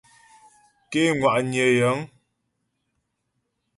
Ké 0.91 1.01
ŋwà'nyə̀ 1.17 1.67
yəŋ. 1.77 1.97